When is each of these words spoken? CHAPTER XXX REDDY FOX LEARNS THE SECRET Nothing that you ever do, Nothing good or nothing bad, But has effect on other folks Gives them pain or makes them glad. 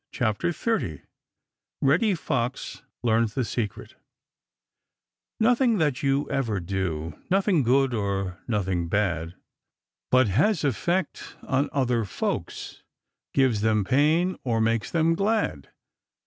CHAPTER 0.11 0.49
XXX 0.49 1.03
REDDY 1.83 2.15
FOX 2.15 2.81
LEARNS 3.03 3.35
THE 3.35 3.45
SECRET 3.45 3.93
Nothing 5.39 5.77
that 5.77 6.01
you 6.01 6.27
ever 6.31 6.59
do, 6.59 7.13
Nothing 7.29 7.61
good 7.61 7.93
or 7.93 8.39
nothing 8.47 8.87
bad, 8.87 9.35
But 10.09 10.27
has 10.27 10.63
effect 10.63 11.35
on 11.43 11.69
other 11.71 12.03
folks 12.03 12.81
Gives 13.35 13.61
them 13.61 13.85
pain 13.85 14.39
or 14.43 14.59
makes 14.59 14.89
them 14.89 15.13
glad. 15.13 15.69